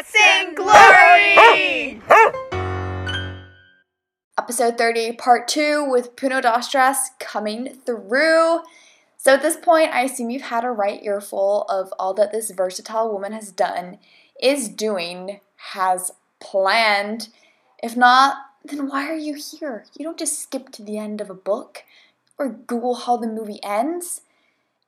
Guts 0.00 0.54
Glory! 0.54 2.00
Episode 4.38 4.78
30, 4.78 5.12
part 5.12 5.46
2 5.46 5.84
with 5.90 6.16
Puno 6.16 6.40
Dostras 6.40 6.96
coming 7.18 7.80
through. 7.84 8.60
So 9.18 9.34
at 9.34 9.42
this 9.42 9.58
point, 9.58 9.92
I 9.92 10.04
assume 10.04 10.30
you've 10.30 10.42
had 10.42 10.64
a 10.64 10.70
right 10.70 11.00
earful 11.02 11.66
of 11.68 11.92
all 11.98 12.14
that 12.14 12.32
this 12.32 12.50
versatile 12.50 13.12
woman 13.12 13.32
has 13.32 13.52
done, 13.52 13.98
is 14.42 14.70
doing, 14.70 15.40
has 15.74 16.12
planned. 16.38 17.28
If 17.82 17.94
not, 17.94 18.38
then 18.64 18.88
why 18.88 19.06
are 19.06 19.18
you 19.18 19.34
here? 19.34 19.84
You 19.98 20.04
don't 20.06 20.18
just 20.18 20.38
skip 20.38 20.70
to 20.70 20.82
the 20.82 20.96
end 20.96 21.20
of 21.20 21.28
a 21.28 21.34
book 21.34 21.84
or 22.38 22.48
Google 22.48 22.94
how 22.94 23.18
the 23.18 23.26
movie 23.26 23.60
ends. 23.62 24.22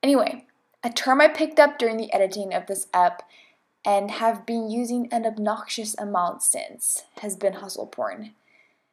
Anyway, 0.01 0.47
a 0.83 0.89
term 0.89 1.21
I 1.21 1.27
picked 1.27 1.59
up 1.59 1.77
during 1.77 1.97
the 1.97 2.11
editing 2.11 2.51
of 2.51 2.65
this 2.65 2.87
ep 2.95 3.21
and 3.85 4.11
have 4.11 4.45
been 4.45 4.69
using 4.69 5.07
an 5.11 5.25
obnoxious 5.25 5.95
amount 5.97 6.41
since 6.41 7.03
has 7.21 7.35
been 7.35 7.53
hustle 7.53 7.87
porn. 7.87 8.31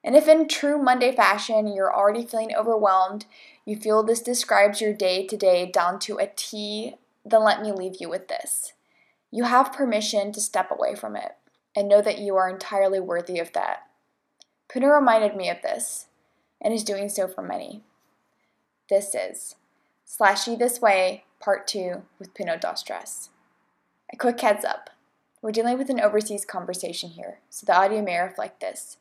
And 0.02 0.16
if 0.16 0.26
in 0.26 0.48
true 0.48 0.82
Monday 0.82 1.14
fashion 1.14 1.68
you're 1.68 1.94
already 1.94 2.24
feeling 2.24 2.54
overwhelmed, 2.54 3.26
you 3.64 3.76
feel 3.76 4.02
this 4.02 4.20
describes 4.20 4.80
your 4.80 4.94
day 4.94 5.26
to 5.26 5.36
day 5.36 5.70
down 5.70 5.98
to 6.00 6.18
a 6.18 6.30
T, 6.34 6.94
then 7.24 7.44
let 7.44 7.62
me 7.62 7.70
leave 7.70 7.96
you 8.00 8.08
with 8.08 8.28
this. 8.28 8.72
You 9.30 9.44
have 9.44 9.72
permission 9.72 10.32
to 10.32 10.40
step 10.40 10.70
away 10.70 10.94
from 10.94 11.14
it 11.16 11.36
and 11.76 11.88
know 11.88 12.02
that 12.02 12.18
you 12.18 12.36
are 12.36 12.48
entirely 12.48 12.98
worthy 12.98 13.38
of 13.38 13.52
that. 13.52 13.86
Puno 14.68 14.92
reminded 14.92 15.36
me 15.36 15.48
of 15.48 15.62
this 15.62 16.06
and 16.60 16.74
is 16.74 16.84
doing 16.84 17.08
so 17.08 17.28
for 17.28 17.42
many. 17.42 17.82
This 18.88 19.14
is 19.14 19.54
Slashy 20.06 20.58
This 20.58 20.80
Way, 20.80 21.24
Part 21.38 21.68
2 21.68 22.02
with 22.18 22.34
Puno 22.34 22.60
Dostras. 22.60 23.28
A 24.12 24.16
quick 24.16 24.40
heads 24.40 24.64
up 24.64 24.90
we're 25.42 25.52
dealing 25.52 25.78
with 25.78 25.88
an 25.88 26.00
overseas 26.00 26.44
conversation 26.44 27.10
here, 27.10 27.38
so 27.48 27.64
the 27.64 27.74
audio 27.74 28.02
may 28.02 28.18
reflect 28.18 28.60
this. 28.60 28.98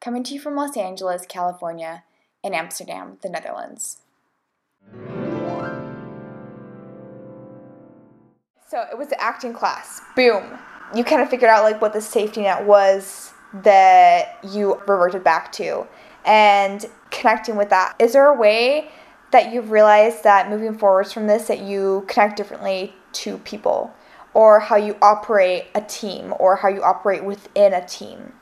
Coming 0.00 0.22
to 0.22 0.34
you 0.34 0.40
from 0.40 0.54
Los 0.54 0.76
Angeles, 0.76 1.26
California, 1.28 2.04
and 2.44 2.54
Amsterdam, 2.54 3.18
the 3.22 3.28
Netherlands. 3.28 3.98
So 8.68 8.86
it 8.88 8.96
was 8.96 9.08
the 9.08 9.20
acting 9.20 9.52
class. 9.52 10.00
Boom. 10.14 10.58
You 10.94 11.02
kind 11.02 11.22
of 11.22 11.28
figured 11.28 11.50
out 11.50 11.64
like 11.64 11.80
what 11.80 11.92
the 11.92 12.00
safety 12.00 12.42
net 12.42 12.64
was 12.64 13.32
that 13.52 14.38
you 14.44 14.80
reverted 14.86 15.24
back 15.24 15.50
to. 15.52 15.88
And 16.24 16.86
connecting 17.10 17.56
with 17.56 17.70
that, 17.70 17.96
is 17.98 18.12
there 18.12 18.26
a 18.26 18.38
way 18.38 18.90
that 19.32 19.52
you've 19.52 19.72
realized 19.72 20.22
that 20.22 20.48
moving 20.48 20.78
forwards 20.78 21.12
from 21.12 21.26
this 21.26 21.48
that 21.48 21.62
you 21.62 22.04
connect 22.06 22.36
differently 22.36 22.94
to 23.12 23.38
people 23.38 23.92
or 24.34 24.60
how 24.60 24.76
you 24.76 24.96
operate 25.02 25.66
a 25.74 25.80
team 25.80 26.34
or 26.38 26.56
how 26.56 26.68
you 26.68 26.82
operate 26.82 27.24
within 27.24 27.72
a 27.72 27.86
team? 27.86 28.34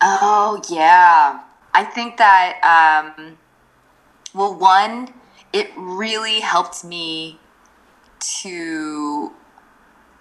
Oh, 0.00 0.62
yeah. 0.70 1.42
I 1.74 1.84
think 1.84 2.16
that, 2.16 3.12
um, 3.16 3.38
well, 4.34 4.54
one, 4.54 5.12
it 5.52 5.70
really 5.76 6.40
helped 6.40 6.84
me 6.84 7.38
to 8.42 9.32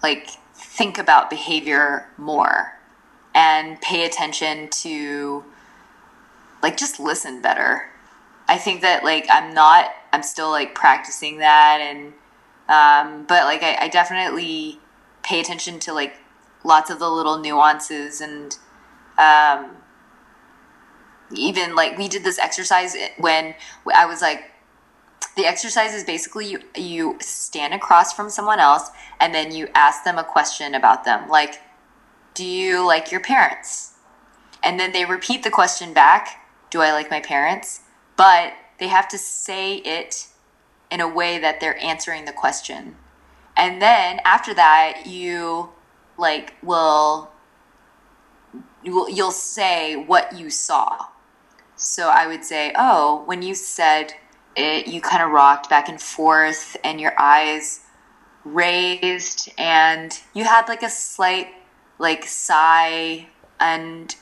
like 0.01 0.29
think 0.53 0.97
about 0.97 1.29
behavior 1.29 2.07
more 2.17 2.79
and 3.35 3.79
pay 3.81 4.05
attention 4.05 4.69
to 4.69 5.43
like 6.61 6.77
just 6.77 6.99
listen 6.99 7.41
better. 7.41 7.89
I 8.47 8.57
think 8.57 8.81
that 8.81 9.03
like 9.03 9.27
I'm 9.29 9.53
not 9.53 9.91
I'm 10.11 10.23
still 10.23 10.49
like 10.49 10.73
practicing 10.73 11.37
that 11.39 11.79
and 11.81 12.13
um, 12.69 13.25
but 13.27 13.43
like 13.43 13.63
I, 13.63 13.75
I 13.81 13.87
definitely 13.89 14.79
pay 15.23 15.41
attention 15.41 15.79
to 15.79 15.93
like 15.93 16.15
lots 16.63 16.89
of 16.89 16.99
the 16.99 17.09
little 17.09 17.39
nuances 17.39 18.21
and 18.21 18.57
um, 19.17 19.75
even 21.35 21.75
like 21.75 21.97
we 21.97 22.07
did 22.07 22.23
this 22.23 22.39
exercise 22.39 22.95
when 23.17 23.55
I 23.93 24.05
was 24.05 24.21
like 24.21 24.51
the 25.35 25.45
exercise 25.45 25.93
is 25.93 26.03
basically 26.03 26.47
you 26.47 26.59
you 26.75 27.17
stand 27.19 27.73
across 27.73 28.13
from 28.13 28.29
someone 28.29 28.59
else 28.59 28.89
and 29.19 29.33
then 29.33 29.51
you 29.51 29.67
ask 29.75 30.03
them 30.03 30.17
a 30.17 30.23
question 30.23 30.75
about 30.75 31.03
them 31.03 31.27
like 31.27 31.59
do 32.33 32.45
you 32.45 32.87
like 32.87 33.11
your 33.11 33.19
parents? 33.19 33.95
And 34.63 34.79
then 34.79 34.93
they 34.93 35.03
repeat 35.03 35.43
the 35.43 35.49
question 35.49 35.91
back 35.93 36.45
do 36.69 36.81
i 36.81 36.91
like 36.91 37.09
my 37.09 37.19
parents? 37.19 37.81
But 38.15 38.53
they 38.77 38.87
have 38.87 39.09
to 39.09 39.17
say 39.17 39.77
it 39.77 40.28
in 40.91 41.01
a 41.01 41.07
way 41.07 41.37
that 41.39 41.59
they're 41.59 41.81
answering 41.83 42.25
the 42.25 42.33
question. 42.33 42.95
And 43.55 43.81
then 43.81 44.19
after 44.23 44.53
that 44.53 45.05
you 45.05 45.69
like 46.17 46.55
will 46.63 47.31
you 48.83 48.93
will 48.93 49.09
you'll 49.09 49.31
say 49.31 49.95
what 49.95 50.37
you 50.37 50.49
saw. 50.49 51.07
So 51.75 52.09
i 52.09 52.27
would 52.27 52.43
say 52.43 52.73
oh 52.75 53.23
when 53.25 53.41
you 53.41 53.53
said 53.55 54.13
it, 54.55 54.87
you 54.87 54.99
kind 54.99 55.23
of 55.23 55.31
rocked 55.31 55.69
back 55.69 55.87
and 55.87 56.01
forth 56.01 56.75
and 56.83 56.99
your 56.99 57.13
eyes 57.19 57.81
raised 58.43 59.49
and 59.57 60.19
you 60.33 60.43
had 60.43 60.67
like 60.67 60.83
a 60.83 60.89
slight 60.89 61.47
like 61.97 62.25
sigh 62.25 63.27
and 63.59 64.15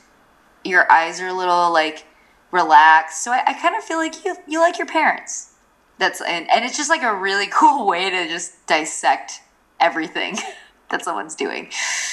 your 0.64 0.90
eyes 0.92 1.20
are 1.20 1.28
a 1.28 1.32
little 1.32 1.72
like 1.72 2.04
relaxed. 2.50 3.22
So 3.24 3.32
i, 3.32 3.42
I 3.46 3.54
kind 3.54 3.76
of 3.76 3.84
feel 3.84 3.98
like 3.98 4.24
you 4.24 4.36
you 4.46 4.60
like 4.60 4.78
your 4.78 4.86
parents 4.86 5.47
that's 5.98 6.20
and, 6.20 6.50
and 6.50 6.64
it's 6.64 6.76
just 6.76 6.90
like 6.90 7.02
a 7.02 7.14
really 7.14 7.46
cool 7.52 7.86
way 7.86 8.10
to 8.10 8.28
just 8.28 8.66
dissect 8.66 9.40
everything 9.80 10.36
that 10.90 11.04
someone's 11.04 11.34
doing 11.34 11.68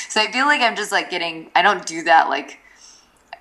so 0.09 0.21
i 0.21 0.31
feel 0.31 0.45
like 0.45 0.61
i'm 0.61 0.75
just 0.75 0.91
like 0.91 1.09
getting 1.09 1.49
i 1.55 1.61
don't 1.61 1.85
do 1.85 2.03
that 2.03 2.29
like 2.29 2.59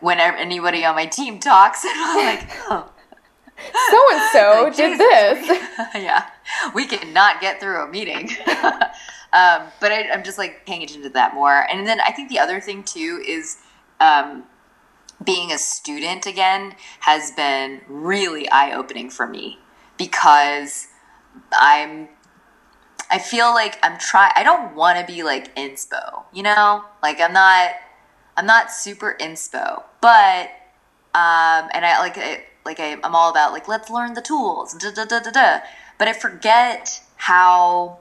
whenever 0.00 0.36
anybody 0.36 0.84
on 0.84 0.94
my 0.94 1.06
team 1.06 1.38
talks 1.38 1.84
and 1.84 1.92
i'm 1.96 2.26
like 2.26 2.48
oh 2.70 2.90
so 3.92 4.08
and 4.12 4.32
so 4.32 4.72
did 4.74 4.98
this. 4.98 5.60
yeah, 5.94 6.28
we 6.74 6.86
cannot 6.86 7.40
get 7.40 7.60
through 7.60 7.82
a 7.82 7.88
meeting. 7.88 8.30
um, 9.32 9.62
but 9.80 9.92
I, 9.92 10.08
am 10.12 10.24
just 10.24 10.38
like 10.38 10.66
paying 10.66 10.82
attention 10.82 11.02
to 11.02 11.08
that 11.10 11.34
more. 11.34 11.66
And 11.70 11.86
then 11.86 12.00
I 12.00 12.10
think 12.10 12.28
the 12.28 12.38
other 12.38 12.60
thing 12.60 12.82
too 12.82 13.22
is 13.26 13.58
um, 14.00 14.44
being 15.24 15.52
a 15.52 15.58
student 15.58 16.26
again 16.26 16.74
has 17.00 17.32
been 17.32 17.80
really 17.88 18.48
eye 18.50 18.72
opening 18.72 19.10
for 19.10 19.26
me 19.26 19.58
because 19.98 20.88
I'm. 21.52 22.08
I 23.10 23.18
feel 23.18 23.52
like 23.52 23.78
I'm 23.82 23.98
trying. 23.98 24.32
I 24.34 24.42
don't 24.42 24.74
want 24.74 24.98
to 24.98 25.12
be 25.12 25.22
like 25.22 25.54
inspo, 25.56 26.24
you 26.32 26.42
know. 26.42 26.84
Like 27.02 27.20
I'm 27.20 27.32
not. 27.32 27.70
I'm 28.36 28.46
not 28.46 28.72
super 28.72 29.16
inspo, 29.20 29.84
but 30.00 30.50
um, 31.14 31.70
and 31.72 31.86
I 31.86 31.98
like 32.00 32.16
it 32.16 32.44
like 32.64 32.80
I, 32.80 32.98
am 33.02 33.14
all 33.14 33.30
about 33.30 33.52
like 33.52 33.68
let's 33.68 33.90
learn 33.90 34.14
the 34.14 34.20
tools, 34.20 34.74
da, 34.74 34.90
da, 34.90 35.04
da, 35.04 35.20
da, 35.20 35.30
da. 35.30 35.60
but 35.98 36.08
I 36.08 36.12
forget 36.12 37.02
how 37.16 37.98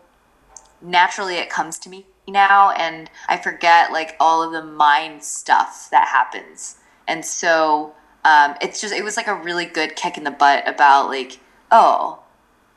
naturally 0.82 1.36
it 1.36 1.50
comes 1.50 1.78
to 1.80 1.90
me 1.90 2.06
now, 2.28 2.72
and 2.72 3.10
I 3.28 3.38
forget 3.38 3.92
like 3.92 4.16
all 4.20 4.42
of 4.42 4.52
the 4.52 4.64
mind 4.64 5.24
stuff 5.24 5.90
that 5.92 6.08
happens, 6.08 6.78
and 7.08 7.24
so 7.24 7.94
um, 8.26 8.56
it's 8.62 8.82
just 8.82 8.94
it 8.94 9.04
was 9.04 9.18
like 9.18 9.28
a 9.28 9.36
really 9.36 9.66
good 9.66 9.96
kick 9.96 10.18
in 10.18 10.24
the 10.24 10.32
butt 10.32 10.68
about 10.68 11.08
like 11.10 11.40
oh, 11.74 12.20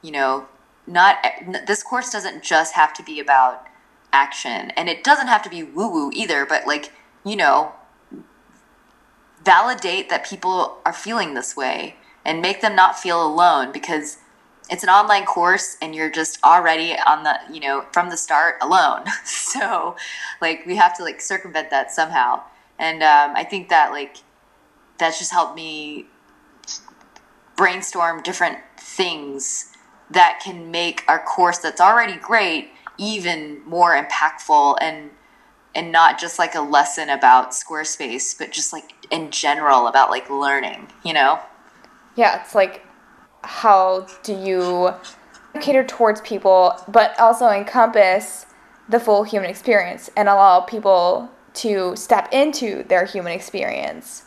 you 0.03 0.11
know, 0.11 0.49
not 0.87 1.19
this 1.67 1.83
course 1.84 2.11
doesn't 2.11 2.43
just 2.43 2.75
have 2.75 2.93
to 2.95 3.03
be 3.05 3.21
about 3.21 3.67
action, 4.12 4.73
and 4.73 4.89
it 4.89 5.05
doesn't 5.05 5.29
have 5.29 5.43
to 5.43 5.51
be 5.51 5.62
woo 5.62 5.89
woo 5.89 6.11
either, 6.12 6.45
but 6.45 6.67
like 6.67 6.93
you 7.25 7.37
know 7.37 7.73
validate 9.45 10.09
that 10.09 10.27
people 10.27 10.79
are 10.84 10.93
feeling 10.93 11.34
this 11.34 11.57
way 11.57 11.95
and 12.25 12.43
make 12.43 12.61
them 12.61 12.75
not 12.75 12.99
feel 12.99 13.25
alone 13.25 13.71
because 13.71 14.19
it's 14.69 14.83
an 14.83 14.89
online 14.89 15.25
course 15.25 15.77
and 15.81 15.95
you're 15.95 16.11
just 16.11 16.43
already 16.43 16.97
on 17.07 17.23
the 17.23 17.39
you 17.53 17.61
know 17.61 17.84
from 17.93 18.11
the 18.11 18.17
start 18.17 18.57
alone. 18.61 19.05
So 19.25 19.97
like 20.41 20.67
we 20.67 20.77
have 20.77 20.97
to 20.99 21.05
like 21.05 21.21
circumvent 21.21 21.71
that 21.71 21.91
somehow. 21.93 22.43
And 22.78 23.03
um, 23.03 23.34
i 23.34 23.43
think 23.43 23.71
that 23.71 23.91
like 23.91 24.19
that's 24.98 25.19
just 25.19 25.33
helped 25.33 25.57
me 25.57 26.07
brainstorm 27.57 28.22
different 28.22 28.59
things 28.86 29.72
that 30.10 30.41
can 30.42 30.71
make 30.71 31.03
our 31.09 31.18
course 31.18 31.59
that's 31.59 31.80
already 31.80 32.16
great 32.16 32.71
even 32.98 33.60
more 33.66 34.00
impactful 34.00 34.77
and 34.80 35.10
and 35.74 35.92
not 35.92 36.18
just 36.18 36.38
like 36.38 36.54
a 36.54 36.60
lesson 36.60 37.10
about 37.10 37.50
Squarespace, 37.50 38.38
but 38.38 38.50
just 38.50 38.72
like 38.72 38.92
in 39.10 39.30
general 39.30 39.88
about 39.88 40.09
like 40.09 40.30
learning, 40.30 40.88
you 41.04 41.12
know? 41.12 41.38
Yeah, 42.15 42.41
it's 42.41 42.54
like 42.54 42.83
how 43.42 44.06
do 44.22 44.34
you 44.34 44.94
cater 45.60 45.84
towards 45.84 46.22
people, 46.22 46.74
but 46.88 47.18
also 47.21 47.50
encompass 47.50 48.47
the 48.88 48.98
full 48.98 49.24
human 49.24 49.50
experience 49.50 50.09
and 50.16 50.30
allow 50.30 50.60
people 50.60 51.30
to 51.54 51.94
step 51.94 52.28
into 52.33 52.84
their 52.84 53.04
human 53.04 53.33
experience. 53.33 54.24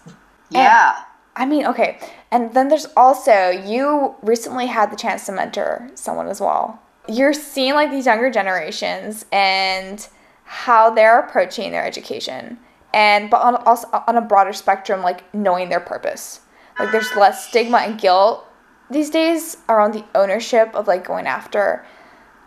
Yeah. 0.52 0.94
And, 0.96 1.06
I 1.36 1.46
mean, 1.46 1.66
okay. 1.66 2.00
And 2.32 2.54
then 2.54 2.68
there's 2.68 2.88
also, 2.96 3.50
you 3.50 4.16
recently 4.22 4.68
had 4.68 4.92
the 4.92 4.96
chance 4.96 5.26
to 5.26 5.32
mentor 5.32 5.90
someone 5.96 6.28
as 6.28 6.40
well. 6.40 6.82
You're 7.08 7.34
seeing 7.34 7.74
like 7.74 7.90
these 7.90 8.06
younger 8.06 8.30
generations 8.30 9.26
and 9.32 10.08
how 10.44 10.90
they're 10.90 11.20
approaching 11.20 11.72
their 11.72 11.86
education 11.86 12.58
and 12.94 13.30
but 13.30 13.42
on, 13.42 13.56
also 13.68 13.88
on 14.08 14.18
a 14.18 14.22
broader 14.22 14.54
spectrum 14.54 15.02
like 15.02 15.32
knowing 15.34 15.70
their 15.70 15.80
purpose 15.80 16.42
like 16.80 16.92
there's 16.92 17.16
less 17.16 17.48
stigma 17.48 17.78
and 17.78 18.00
guilt 18.00 18.46
these 18.90 19.10
days 19.10 19.58
around 19.70 19.94
the 19.94 20.04
ownership 20.16 20.74
of 20.74 20.88
like 20.88 21.06
going 21.06 21.28
after 21.28 21.86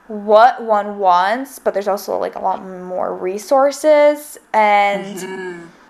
what 0.09 0.63
one 0.65 0.99
wants 0.99 1.59
but 1.59 1.73
there's 1.73 1.89
also 1.89 2.19
like 2.19 2.35
a 2.35 2.41
lot 2.41 2.65
more 2.65 3.15
resources 3.15 4.37
and 4.53 5.19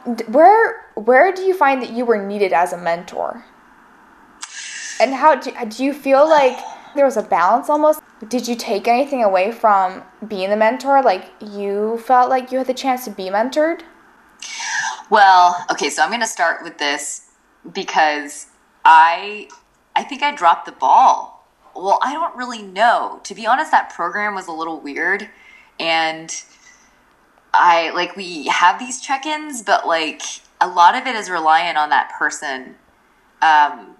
mm-hmm. 0.06 0.32
where 0.32 0.84
where 0.94 1.32
do 1.32 1.42
you 1.42 1.54
find 1.54 1.80
that 1.80 1.90
you 1.90 2.04
were 2.04 2.22
needed 2.22 2.52
as 2.52 2.74
a 2.74 2.78
mentor 2.78 3.42
and 5.02 5.14
how 5.14 5.34
do, 5.34 5.50
do 5.68 5.84
you 5.84 5.92
feel 5.92 6.28
like 6.28 6.56
there 6.94 7.04
was 7.04 7.16
a 7.16 7.22
balance 7.22 7.68
almost? 7.68 8.00
Did 8.28 8.46
you 8.46 8.54
take 8.54 8.86
anything 8.86 9.24
away 9.24 9.50
from 9.50 10.02
being 10.28 10.48
the 10.48 10.56
mentor? 10.56 11.02
Like 11.02 11.24
you 11.40 11.98
felt 11.98 12.30
like 12.30 12.52
you 12.52 12.58
had 12.58 12.68
the 12.68 12.74
chance 12.74 13.04
to 13.06 13.10
be 13.10 13.24
mentored? 13.24 13.82
Well 15.10 15.64
okay 15.70 15.90
so 15.90 16.02
i'm 16.02 16.08
going 16.08 16.20
to 16.20 16.26
start 16.26 16.62
with 16.62 16.78
this 16.78 17.30
because 17.72 18.46
i 18.84 19.48
i 19.94 20.02
think 20.02 20.22
i 20.22 20.34
dropped 20.34 20.66
the 20.66 20.72
ball. 20.72 21.46
Well 21.74 21.98
i 22.02 22.12
don't 22.12 22.36
really 22.36 22.62
know. 22.62 23.20
To 23.24 23.34
be 23.34 23.46
honest 23.46 23.72
that 23.72 23.90
program 23.90 24.34
was 24.34 24.46
a 24.46 24.52
little 24.52 24.80
weird 24.80 25.28
and 25.80 26.42
i 27.52 27.90
like 27.90 28.16
we 28.16 28.46
have 28.46 28.78
these 28.78 29.00
check-ins 29.00 29.62
but 29.62 29.86
like 29.86 30.22
a 30.60 30.68
lot 30.68 30.94
of 30.94 31.06
it 31.06 31.14
is 31.16 31.28
reliant 31.28 31.76
on 31.76 31.90
that 31.90 32.12
person 32.18 32.76
um, 33.42 33.96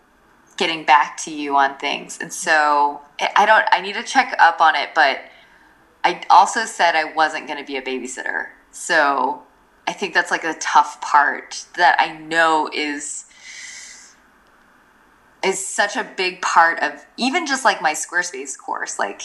getting 0.56 0.84
back 0.84 1.16
to 1.16 1.32
you 1.32 1.56
on 1.56 1.76
things. 1.78 2.19
And 2.20 2.32
so 2.32 3.00
I 3.37 3.46
don't, 3.46 3.64
I 3.72 3.81
need 3.81 3.94
to 3.94 4.02
check 4.02 4.34
up 4.38 4.60
on 4.60 4.76
it, 4.76 4.90
but 4.94 5.20
I 6.04 6.22
also 6.31 6.64
said 6.64 6.94
I 6.94 7.12
wasn't 7.12 7.46
going 7.46 7.58
to 7.58 7.64
be 7.64 7.76
a 7.76 7.82
babysitter. 7.82 8.49
So 8.70 9.43
I 9.87 9.93
think 9.93 10.14
that's 10.14 10.31
like 10.31 10.44
a 10.44 10.54
tough 10.54 11.00
part 11.00 11.64
that 11.76 11.96
I 11.99 12.19
know 12.19 12.69
is 12.72 13.26
is 15.44 15.64
such 15.66 15.96
a 15.96 16.04
big 16.04 16.40
part 16.40 16.78
of 16.81 17.05
even 17.16 17.46
just 17.46 17.64
like 17.64 17.82
my 17.82 17.93
Squarespace 17.93 18.56
course, 18.56 18.98
like 18.98 19.22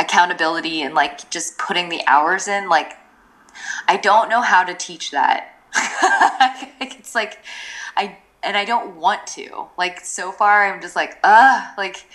accountability 0.00 0.82
and 0.82 0.94
like 0.94 1.30
just 1.30 1.56
putting 1.56 1.88
the 1.88 2.02
hours 2.06 2.48
in. 2.48 2.68
Like, 2.68 2.94
I 3.86 3.96
don't 3.96 4.28
know 4.28 4.40
how 4.40 4.64
to 4.64 4.74
teach 4.74 5.12
that. 5.12 5.54
it's 6.80 7.14
like, 7.14 7.38
I 7.96 8.18
and 8.42 8.56
I 8.56 8.64
don't 8.64 8.96
want 8.96 9.26
to. 9.28 9.66
Like 9.76 10.00
so 10.00 10.32
far, 10.32 10.72
I'm 10.72 10.80
just 10.80 10.96
like, 10.96 11.18
ugh, 11.22 11.74
like 11.76 12.06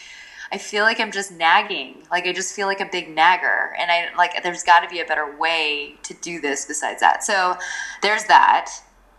I 0.51 0.57
feel 0.57 0.83
like 0.83 0.99
I'm 0.99 1.11
just 1.11 1.31
nagging. 1.31 2.03
Like 2.11 2.25
I 2.25 2.33
just 2.33 2.55
feel 2.55 2.67
like 2.67 2.79
a 2.79 2.85
big 2.85 3.13
nagger, 3.13 3.75
and 3.79 3.91
I 3.91 4.15
like 4.17 4.41
there's 4.43 4.63
got 4.63 4.81
to 4.81 4.89
be 4.89 4.99
a 4.99 5.05
better 5.05 5.35
way 5.37 5.95
to 6.03 6.13
do 6.15 6.39
this 6.39 6.65
besides 6.65 7.01
that. 7.01 7.23
So 7.23 7.57
there's 8.01 8.25
that. 8.25 8.71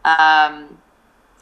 Um, 0.04 0.78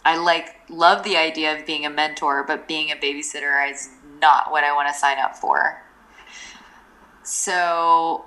I 0.05 0.16
like 0.16 0.56
love 0.69 1.02
the 1.05 1.16
idea 1.16 1.58
of 1.58 1.67
being 1.67 1.87
a 1.87 1.90
mentor, 1.90 2.44
but 2.46 2.69
being 2.69 2.90
a 2.90 2.96
babysitter 2.96 3.70
is 3.70 3.90
not 4.20 4.50
what 4.50 4.64
I 4.64 4.75
want 4.75 4.88
to 4.88 4.94
sign 4.94 5.19
up 5.19 5.37
for. 5.37 5.82
So, 7.22 8.25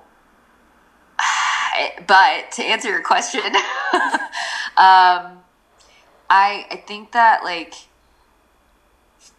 but 2.08 2.52
to 2.54 2.64
answer 2.64 2.90
your 2.90 3.04
question, 3.04 3.42
um, 4.78 5.40
I 6.30 6.66
I 6.70 6.76
think 6.78 7.12
that 7.14 7.44
like 7.44 7.74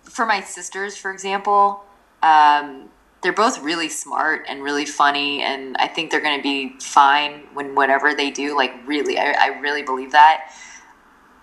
for 0.04 0.26
my 0.26 0.40
sisters, 0.40 0.96
for 0.96 1.12
example, 1.12 1.84
um, 2.22 2.88
they're 3.22 3.32
both 3.32 3.60
really 3.62 3.88
smart 3.88 4.44
and 4.48 4.62
really 4.62 4.86
funny, 4.86 5.42
and 5.42 5.76
I 5.78 5.88
think 5.88 6.10
they're 6.10 6.20
going 6.20 6.38
to 6.38 6.42
be 6.42 6.78
fine 6.80 7.42
when 7.54 7.74
whatever 7.74 8.14
they 8.14 8.30
do. 8.30 8.56
Like 8.56 8.72
really, 8.86 9.18
I, 9.18 9.32
I 9.32 9.46
really 9.60 9.82
believe 9.82 10.12
that. 10.12 10.52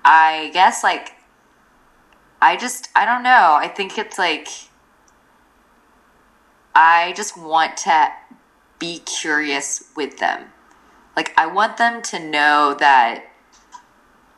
I 0.03 0.51
guess 0.53 0.83
like 0.83 1.13
I 2.41 2.55
just 2.57 2.89
I 2.95 3.05
don't 3.05 3.23
know. 3.23 3.57
I 3.59 3.67
think 3.67 3.97
it's 3.97 4.17
like 4.17 4.47
I 6.73 7.13
just 7.15 7.37
want 7.37 7.77
to 7.77 8.09
be 8.79 8.99
curious 8.99 9.91
with 9.95 10.17
them. 10.17 10.51
Like 11.15 11.33
I 11.37 11.47
want 11.47 11.77
them 11.77 12.01
to 12.03 12.19
know 12.19 12.75
that 12.79 13.25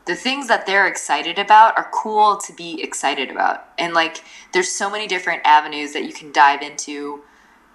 the 0.08 0.16
things 0.16 0.48
that 0.48 0.64
they're 0.64 0.86
excited 0.86 1.38
about 1.38 1.76
are 1.76 1.90
cool 1.92 2.38
to 2.38 2.52
be 2.54 2.82
excited 2.82 3.30
about. 3.30 3.68
And 3.78 3.92
like 3.92 4.24
there's 4.54 4.70
so 4.70 4.88
many 4.88 5.06
different 5.06 5.42
avenues 5.44 5.92
that 5.92 6.04
you 6.04 6.14
can 6.14 6.32
dive 6.32 6.62
into 6.62 7.22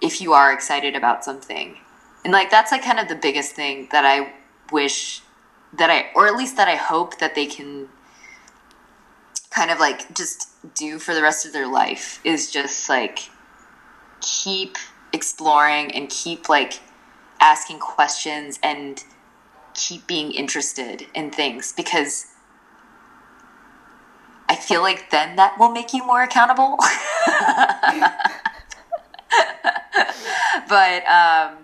if 0.02 0.20
you 0.20 0.32
are 0.32 0.52
excited 0.52 0.96
about 0.96 1.24
something. 1.24 1.76
And 2.24 2.32
like 2.32 2.50
that's 2.50 2.72
like 2.72 2.82
kind 2.82 2.98
of 2.98 3.06
the 3.06 3.14
biggest 3.14 3.52
thing 3.52 3.86
that 3.92 4.04
I 4.04 4.32
wish 4.72 5.22
that 5.74 5.90
I 5.90 6.06
or 6.16 6.26
at 6.26 6.34
least 6.34 6.56
that 6.56 6.66
I 6.66 6.74
hope 6.74 7.18
that 7.20 7.36
they 7.36 7.46
can 7.46 7.88
kind 9.50 9.70
of 9.70 9.78
like 9.78 10.12
just 10.12 10.48
do 10.74 10.98
for 10.98 11.14
the 11.14 11.22
rest 11.22 11.46
of 11.46 11.52
their 11.52 11.68
life 11.68 12.20
is 12.24 12.50
just 12.50 12.88
like 12.88 13.30
keep 14.20 14.76
exploring 15.12 15.92
and 15.94 16.10
keep 16.10 16.48
like 16.48 16.80
asking 17.40 17.78
questions 17.78 18.58
and 18.60 19.04
keep 19.74 20.06
being 20.06 20.32
interested 20.32 21.06
in 21.14 21.30
things 21.30 21.72
because 21.72 22.26
I 24.48 24.56
feel 24.56 24.82
like 24.82 25.10
then 25.10 25.36
that 25.36 25.58
will 25.58 25.70
make 25.70 25.92
you 25.92 26.06
more 26.06 26.22
accountable. 26.22 26.78
but 30.68 31.06
um, 31.06 31.58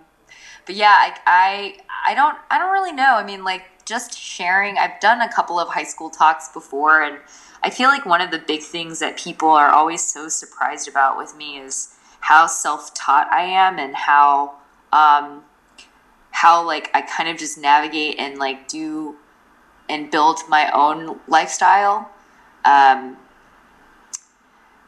but 0.67 0.75
yeah, 0.75 0.97
I, 0.97 1.15
I 1.27 1.77
I 2.07 2.15
don't 2.15 2.37
I 2.51 2.59
don't 2.59 2.73
really 2.73 2.93
know. 2.93 3.15
I 3.17 3.25
mean, 3.25 3.45
like 3.45 3.65
just 3.85 4.19
sharing. 4.19 4.79
I've 4.79 4.99
done 5.01 5.21
a 5.21 5.33
couple 5.33 5.59
of 5.59 5.69
high 5.69 5.85
school 5.85 6.11
talks 6.11 6.49
before, 6.49 7.03
and 7.03 7.19
I 7.62 7.71
feel 7.71 7.89
like 7.89 8.07
one 8.07 8.21
of 8.21 8.31
the 8.31 8.39
big 8.39 8.62
things 8.62 8.99
that 9.01 9.19
people 9.19 9.51
are 9.51 9.69
always 9.69 10.03
so 10.03 10.29
surprised 10.29 10.89
about 10.89 11.19
with 11.19 11.37
me 11.37 11.59
is 11.59 11.95
how 12.21 12.47
self 12.47 12.95
taught 12.95 13.29
I 13.31 13.43
am 13.43 13.79
and 13.79 13.95
how 13.95 14.55
um, 14.93 15.45
how 16.41 16.65
like 16.65 16.91
I 16.95 17.03
kind 17.03 17.29
of 17.29 17.37
just 17.37 17.59
navigate 17.59 18.19
and 18.19 18.39
like 18.39 18.67
do 18.67 19.17
and 19.91 20.11
build 20.11 20.41
my 20.49 20.71
own 20.71 21.21
lifestyle. 21.29 22.11
Um, 22.65 23.19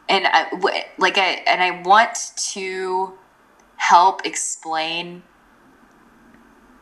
and 0.09 0.25
I, 0.25 0.49
like 0.97 1.19
I 1.19 1.43
and 1.45 1.61
I 1.61 1.83
want 1.83 2.31
to 2.53 3.13
help 3.75 4.25
explain 4.25 5.21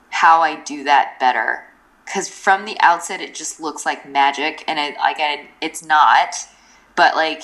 how 0.10 0.40
I 0.40 0.56
do 0.62 0.86
that 0.86 1.18
better 1.20 1.66
because 2.06 2.30
from 2.30 2.64
the 2.64 2.78
outset 2.80 3.20
it 3.20 3.36
just 3.36 3.60
looks 3.60 3.86
like 3.86 4.08
magic 4.08 4.64
and 4.70 4.80
it 4.80 4.96
like 4.98 5.18
I, 5.20 5.50
it's 5.60 5.84
not 5.84 6.36
but 6.96 7.16
like 7.16 7.44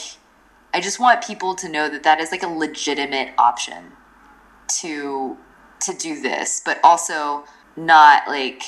I 0.73 0.79
just 0.79 0.97
want 0.97 1.23
people 1.23 1.55
to 1.55 1.67
know 1.67 1.89
that 1.89 2.03
that 2.03 2.21
is 2.21 2.31
like 2.31 2.43
a 2.43 2.47
legitimate 2.47 3.33
option 3.37 3.91
to 4.79 5.37
to 5.81 5.93
do 5.93 6.21
this, 6.21 6.61
but 6.63 6.79
also 6.83 7.45
not 7.75 8.27
like 8.27 8.63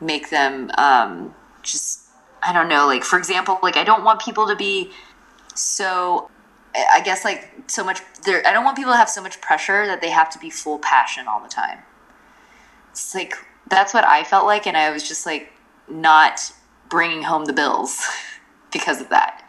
make 0.00 0.30
them 0.30 0.70
um, 0.78 1.34
just 1.62 2.00
I 2.42 2.52
don't 2.52 2.68
know, 2.68 2.86
like 2.86 3.04
for 3.04 3.18
example, 3.18 3.58
like 3.62 3.76
I 3.76 3.84
don't 3.84 4.04
want 4.04 4.20
people 4.20 4.48
to 4.48 4.56
be 4.56 4.90
so 5.54 6.30
I 6.74 7.00
guess 7.04 7.24
like 7.24 7.50
so 7.66 7.84
much 7.84 8.00
there 8.24 8.46
I 8.46 8.52
don't 8.52 8.64
want 8.64 8.76
people 8.76 8.92
to 8.92 8.96
have 8.96 9.08
so 9.08 9.22
much 9.22 9.40
pressure 9.40 9.86
that 9.86 10.00
they 10.00 10.10
have 10.10 10.30
to 10.30 10.38
be 10.38 10.50
full 10.50 10.78
passion 10.78 11.26
all 11.28 11.40
the 11.40 11.48
time. 11.48 11.78
It's 12.90 13.14
like 13.14 13.34
that's 13.68 13.94
what 13.94 14.04
I 14.04 14.24
felt 14.24 14.46
like 14.46 14.66
and 14.66 14.76
I 14.76 14.90
was 14.90 15.06
just 15.06 15.26
like 15.26 15.52
not 15.88 16.52
bringing 16.88 17.22
home 17.22 17.44
the 17.44 17.52
bills 17.52 18.04
because 18.72 19.00
of 19.00 19.08
that. 19.10 19.48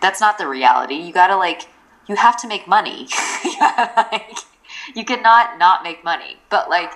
That's 0.00 0.20
not 0.20 0.38
the 0.38 0.48
reality. 0.48 0.96
You 0.96 1.12
got 1.12 1.28
to 1.28 1.36
like 1.36 1.68
you 2.08 2.16
have 2.16 2.36
to 2.42 2.48
make 2.48 2.68
money. 2.68 3.08
like, 3.60 4.38
you 4.94 5.04
cannot 5.04 5.58
not 5.58 5.82
make 5.82 6.04
money. 6.04 6.38
But 6.50 6.68
like, 6.68 6.92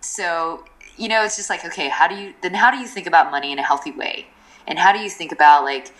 so 0.00 0.64
you 0.96 1.08
know, 1.08 1.24
it's 1.24 1.36
just 1.36 1.50
like 1.50 1.64
okay, 1.64 1.88
how 1.88 2.08
do 2.08 2.14
you 2.14 2.34
then? 2.42 2.54
How 2.54 2.70
do 2.70 2.78
you 2.78 2.86
think 2.86 3.06
about 3.06 3.30
money 3.30 3.52
in 3.52 3.58
a 3.58 3.62
healthy 3.62 3.90
way? 3.90 4.26
And 4.66 4.78
how 4.78 4.92
do 4.92 4.98
you 4.98 5.10
think 5.10 5.32
about 5.32 5.64
like 5.64 5.92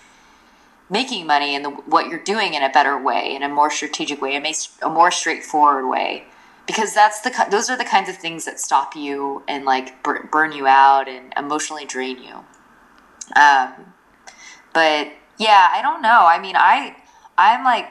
making 0.90 1.26
money 1.26 1.54
and 1.54 1.64
the, 1.64 1.70
what 1.70 2.08
you're 2.08 2.22
doing 2.22 2.54
in 2.54 2.62
a 2.62 2.70
better 2.70 3.00
way, 3.00 3.34
in 3.34 3.42
a 3.42 3.48
more 3.48 3.70
strategic 3.70 4.20
way, 4.20 4.36
a, 4.36 4.86
a 4.86 4.90
more 4.90 5.10
straightforward 5.10 5.88
way? 5.88 6.24
Because 6.66 6.94
that's 6.94 7.20
the 7.20 7.46
those 7.50 7.70
are 7.70 7.76
the 7.76 7.84
kinds 7.84 8.08
of 8.08 8.16
things 8.16 8.44
that 8.44 8.58
stop 8.58 8.96
you 8.96 9.42
and 9.46 9.64
like 9.64 10.02
burn 10.02 10.52
you 10.52 10.66
out 10.66 11.08
and 11.08 11.32
emotionally 11.36 11.84
drain 11.84 12.20
you. 12.22 12.44
Um, 13.40 13.92
but 14.72 15.12
yeah, 15.38 15.68
I 15.72 15.80
don't 15.82 16.02
know. 16.02 16.26
I 16.26 16.40
mean, 16.40 16.56
I 16.56 16.96
I'm 17.38 17.64
like 17.64 17.88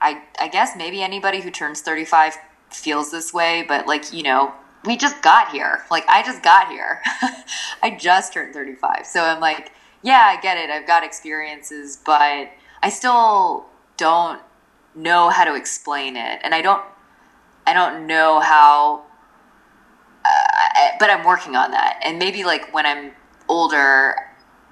I 0.00 0.22
I 0.38 0.48
guess 0.48 0.76
maybe 0.76 1.02
anybody 1.02 1.40
who 1.40 1.50
turns 1.50 1.80
35 1.80 2.36
feels 2.70 3.10
this 3.10 3.32
way, 3.32 3.64
but 3.66 3.86
like, 3.86 4.12
you 4.12 4.22
know, 4.22 4.52
we 4.84 4.96
just 4.96 5.22
got 5.22 5.50
here. 5.50 5.84
Like 5.90 6.06
I 6.08 6.22
just 6.22 6.42
got 6.42 6.68
here. 6.68 7.02
I 7.82 7.96
just 7.98 8.32
turned 8.32 8.54
35. 8.54 9.06
So 9.06 9.22
I'm 9.22 9.40
like, 9.40 9.72
yeah, 10.02 10.34
I 10.36 10.40
get 10.40 10.56
it. 10.56 10.70
I've 10.70 10.86
got 10.86 11.04
experiences, 11.04 11.98
but 12.04 12.50
I 12.82 12.88
still 12.88 13.66
don't 13.96 14.40
know 14.94 15.28
how 15.28 15.44
to 15.44 15.54
explain 15.54 16.16
it. 16.16 16.40
And 16.42 16.54
I 16.54 16.62
don't 16.62 16.84
I 17.66 17.72
don't 17.72 18.06
know 18.06 18.40
how 18.40 19.04
uh, 20.24 20.68
eh, 20.76 20.90
but 20.98 21.10
I'm 21.10 21.24
working 21.24 21.56
on 21.56 21.70
that. 21.72 22.00
And 22.02 22.18
maybe 22.18 22.44
like 22.44 22.72
when 22.72 22.86
I'm 22.86 23.12
older, 23.48 24.16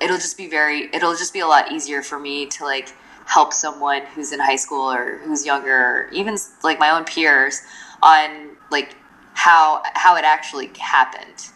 it'll 0.00 0.16
just 0.16 0.36
be 0.36 0.48
very, 0.48 0.88
it'll 0.92 1.14
just 1.14 1.32
be 1.32 1.40
a 1.40 1.46
lot 1.46 1.72
easier 1.72 2.02
for 2.02 2.18
me 2.18 2.46
to 2.46 2.64
like 2.64 2.94
help 3.28 3.52
someone 3.52 4.02
who's 4.14 4.32
in 4.32 4.40
high 4.40 4.56
school 4.56 4.90
or 4.90 5.18
who's 5.18 5.44
younger, 5.44 5.76
or 5.76 6.08
even 6.12 6.36
like 6.64 6.78
my 6.78 6.90
own 6.90 7.04
peers 7.04 7.60
on 8.02 8.56
like 8.70 8.96
how 9.34 9.82
how 9.94 10.16
it 10.16 10.24
actually 10.24 10.70
happened. 10.78 11.50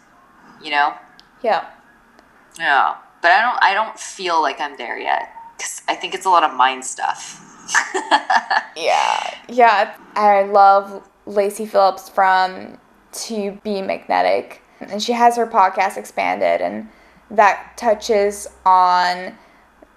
You 0.61 0.71
know? 0.71 0.93
Yeah. 1.41 1.67
Yeah. 2.59 2.95
But 3.21 3.31
I 3.31 3.41
don't 3.41 3.63
I 3.63 3.73
don't 3.73 3.99
feel 3.99 4.41
like 4.41 4.61
I'm 4.61 4.77
there 4.77 4.99
yet 4.99 5.29
cuz 5.57 5.81
I 5.87 5.95
think 5.95 6.13
it's 6.13 6.25
a 6.25 6.29
lot 6.29 6.43
of 6.43 6.53
mind 6.53 6.85
stuff. 6.85 7.41
yeah. 8.75 9.33
Yeah, 9.49 9.95
I 10.15 10.43
love 10.43 11.07
Lacy 11.25 11.65
Phillips 11.65 12.07
from 12.07 12.77
To 13.25 13.59
Be 13.63 13.81
Magnetic 13.81 14.61
and 14.79 15.01
she 15.01 15.13
has 15.13 15.37
her 15.37 15.47
podcast 15.47 15.97
expanded 15.97 16.61
and 16.61 16.89
that 17.31 17.75
touches 17.77 18.47
on 18.65 19.35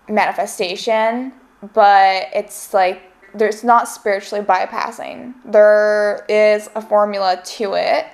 manifestation, 0.08 1.32
but 1.74 2.28
it's 2.34 2.72
like 2.74 3.02
there's 3.34 3.62
not 3.64 3.88
spiritually 3.88 4.44
bypassing. 4.44 5.34
There 5.44 6.24
is 6.28 6.68
a 6.74 6.80
formula 6.80 7.40
to 7.44 7.74
it. 7.74 8.06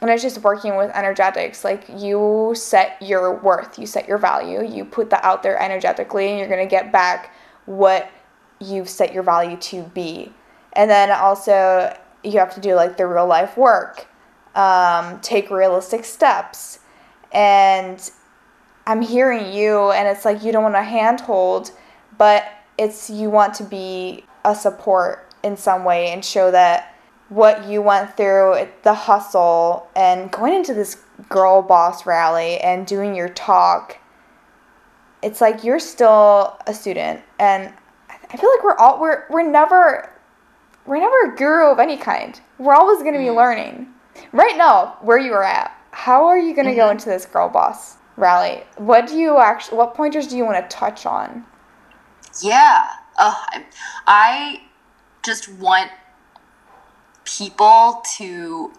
And 0.00 0.08
it's 0.08 0.22
just 0.22 0.38
working 0.42 0.76
with 0.76 0.90
energetics. 0.92 1.62
Like 1.64 1.84
you 1.94 2.52
set 2.54 2.96
your 3.02 3.36
worth, 3.36 3.78
you 3.78 3.86
set 3.86 4.08
your 4.08 4.16
value, 4.16 4.66
you 4.66 4.84
put 4.84 5.10
that 5.10 5.22
out 5.24 5.42
there 5.42 5.60
energetically, 5.60 6.28
and 6.28 6.38
you're 6.38 6.48
going 6.48 6.66
to 6.66 6.70
get 6.70 6.90
back 6.90 7.34
what 7.66 8.10
you've 8.60 8.88
set 8.88 9.12
your 9.12 9.22
value 9.22 9.56
to 9.58 9.82
be. 9.82 10.32
And 10.72 10.90
then 10.90 11.10
also, 11.10 11.94
you 12.22 12.38
have 12.38 12.54
to 12.54 12.60
do 12.60 12.74
like 12.74 12.96
the 12.96 13.06
real 13.06 13.26
life 13.26 13.56
work, 13.56 14.06
um, 14.54 15.20
take 15.20 15.50
realistic 15.50 16.04
steps. 16.04 16.78
And 17.32 18.10
I'm 18.86 19.02
hearing 19.02 19.52
you, 19.52 19.90
and 19.90 20.08
it's 20.08 20.24
like 20.24 20.42
you 20.42 20.52
don't 20.52 20.62
want 20.62 20.76
to 20.76 20.82
handhold, 20.82 21.72
but 22.16 22.44
it's 22.80 23.10
you 23.10 23.28
want 23.28 23.52
to 23.52 23.62
be 23.62 24.24
a 24.42 24.54
support 24.54 25.28
in 25.42 25.54
some 25.54 25.84
way 25.84 26.08
and 26.08 26.24
show 26.24 26.50
that 26.50 26.96
what 27.28 27.68
you 27.68 27.82
went 27.82 28.16
through, 28.16 28.66
the 28.82 28.94
hustle, 28.94 29.86
and 29.94 30.32
going 30.32 30.54
into 30.54 30.72
this 30.72 30.96
girl 31.28 31.60
boss 31.60 32.06
rally 32.06 32.58
and 32.58 32.86
doing 32.86 33.14
your 33.14 33.28
talk, 33.28 33.98
it's 35.22 35.42
like 35.42 35.62
you're 35.62 35.78
still 35.78 36.58
a 36.66 36.72
student, 36.72 37.20
and 37.38 37.72
I 38.08 38.36
feel 38.36 38.50
like 38.50 38.64
we're 38.64 38.76
all 38.78 38.98
we're 38.98 39.26
we're 39.28 39.48
never 39.48 40.10
we're 40.86 40.98
never 40.98 41.34
a 41.34 41.36
guru 41.36 41.70
of 41.70 41.78
any 41.78 41.98
kind. 41.98 42.40
We're 42.58 42.74
always 42.74 43.02
going 43.02 43.12
to 43.12 43.18
be 43.18 43.26
mm-hmm. 43.26 43.36
learning. 43.36 43.88
Right 44.32 44.56
now, 44.56 44.96
where 45.02 45.18
you 45.18 45.32
are 45.34 45.44
at, 45.44 45.76
how 45.90 46.24
are 46.24 46.38
you 46.38 46.54
going 46.54 46.66
to 46.66 46.72
mm-hmm. 46.72 46.80
go 46.80 46.90
into 46.90 47.10
this 47.10 47.26
girl 47.26 47.50
boss 47.50 47.98
rally? 48.16 48.64
What 48.78 49.06
do 49.06 49.18
you 49.18 49.38
actually? 49.38 49.76
What 49.76 49.94
pointers 49.94 50.26
do 50.26 50.36
you 50.38 50.46
want 50.46 50.68
to 50.68 50.74
touch 50.74 51.04
on? 51.04 51.44
Yeah, 52.42 52.86
uh, 53.18 53.34
I 54.06 54.62
just 55.24 55.48
want 55.48 55.90
people 57.24 58.02
to 58.16 58.72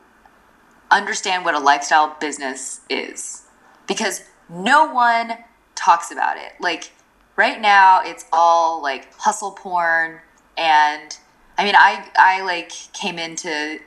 understand 0.90 1.46
what 1.46 1.54
a 1.54 1.60
lifestyle 1.60 2.16
business 2.20 2.82
is 2.90 3.44
because 3.88 4.24
no 4.50 4.92
one 4.92 5.38
talks 5.76 6.12
about 6.12 6.38
it. 6.38 6.54
Like 6.60 6.92
right 7.36 7.60
now 7.60 8.02
it's 8.04 8.26
all 8.32 8.82
like 8.82 9.14
hustle 9.16 9.52
porn 9.52 10.20
and 10.58 11.18
I 11.58 11.64
mean 11.64 11.76
I 11.76 12.10
I 12.18 12.42
like 12.44 12.72
came 12.94 13.18
into 13.18 13.80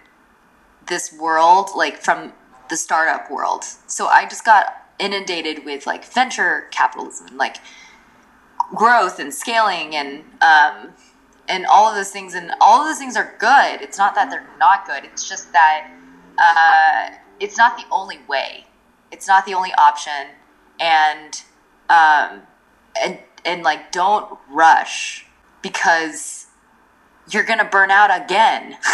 this 0.86 1.12
world 1.12 1.70
like 1.76 1.98
from 1.98 2.32
the 2.70 2.76
startup 2.76 3.30
world. 3.30 3.64
So 3.86 4.06
I 4.06 4.26
just 4.26 4.44
got 4.44 4.66
inundated 4.98 5.64
with 5.64 5.86
like 5.86 6.04
venture 6.04 6.68
capitalism 6.70 7.36
like 7.36 7.56
growth 8.74 9.18
and 9.18 9.32
scaling 9.32 9.94
and 9.94 10.24
um, 10.42 10.92
and 11.48 11.66
all 11.66 11.88
of 11.88 11.94
those 11.94 12.10
things 12.10 12.34
and 12.34 12.52
all 12.60 12.80
of 12.80 12.86
those 12.86 12.98
things 12.98 13.16
are 13.16 13.34
good. 13.38 13.82
It's 13.82 13.98
not 13.98 14.14
that 14.14 14.30
they're 14.30 14.46
not 14.58 14.86
good. 14.86 15.04
It's 15.04 15.28
just 15.28 15.52
that 15.52 15.90
uh, 16.38 17.16
it's 17.40 17.58
not 17.58 17.76
the 17.76 17.84
only 17.90 18.18
way. 18.28 18.66
It's 19.10 19.28
not 19.28 19.46
the 19.46 19.54
only 19.54 19.72
option. 19.74 20.28
And 20.80 21.42
um, 21.88 22.42
and 23.00 23.18
and 23.44 23.62
like 23.62 23.92
don't 23.92 24.38
rush 24.50 25.26
because 25.62 26.46
you're 27.30 27.44
gonna 27.44 27.68
burn 27.68 27.90
out 27.90 28.10
again. 28.24 28.76